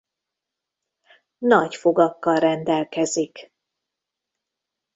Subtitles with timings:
[1.37, 3.51] Nagy fogakkal rendelkezik.